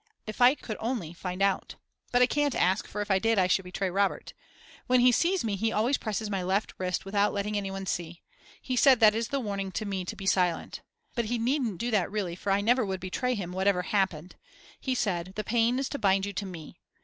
If 0.25 0.41
I 0.41 0.55
could 0.55 0.77
only 0.79 1.13
find 1.13 1.43
out. 1.43 1.75
But 2.11 2.23
I 2.23 2.25
can't 2.25 2.55
ask, 2.55 2.87
for 2.87 3.01
if 3.01 3.11
I 3.11 3.19
did 3.19 3.37
I 3.37 3.45
should 3.45 3.65
betray 3.65 3.91
Robert. 3.91 4.33
When 4.87 4.99
he 5.01 5.11
sees 5.11 5.43
me 5.43 5.55
he 5.55 5.71
always 5.71 5.99
presses 5.99 6.27
my 6.27 6.41
left 6.41 6.73
wrist 6.79 7.05
without 7.05 7.33
letting 7.33 7.55
anyone 7.55 7.85
see. 7.85 8.23
He 8.59 8.75
said 8.75 8.99
that 8.99 9.13
is 9.13 9.27
the 9.27 9.39
warning 9.39 9.71
to 9.73 9.85
me 9.85 10.03
to 10.05 10.15
be 10.15 10.25
silent. 10.25 10.81
But 11.13 11.25
he 11.25 11.37
needn't 11.37 11.77
do 11.77 11.91
that 11.91 12.09
really, 12.11 12.35
for 12.35 12.51
I 12.51 12.61
never 12.61 12.83
would 12.83 12.99
betray 12.99 13.35
him 13.35 13.51
whatever 13.51 13.83
happened. 13.83 14.35
He 14.79 14.95
said: 14.95 15.33
The 15.35 15.43
pain 15.43 15.77
is 15.77 15.87
to 15.89 15.99
bind 15.99 16.25
you 16.25 16.33
to 16.33 16.47
me. 16.47 16.77